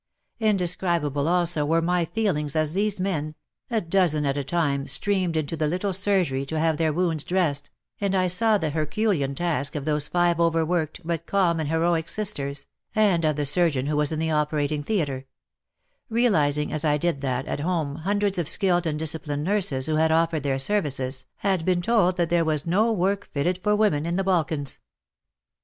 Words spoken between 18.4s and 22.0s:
skilled and disciplined nurses who had offered their services had been